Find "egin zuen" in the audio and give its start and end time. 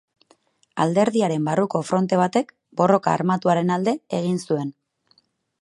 4.23-4.77